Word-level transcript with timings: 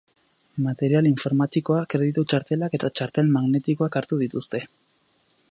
Material 0.67 1.09
informatikoa, 1.09 1.83
kreditu 1.95 2.23
txartelak 2.33 2.79
eta 2.79 2.91
txartel 2.97 3.31
magnetikoak 3.37 4.01
hartu 4.03 4.21
dituzte. 4.25 4.65